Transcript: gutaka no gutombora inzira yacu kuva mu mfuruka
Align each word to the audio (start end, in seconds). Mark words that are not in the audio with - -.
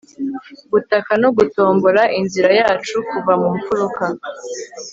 gutaka 0.73 1.11
no 1.21 1.29
gutombora 1.37 2.01
inzira 2.19 2.49
yacu 2.61 2.95
kuva 3.09 3.33
mu 3.41 3.49
mfuruka 3.57 4.05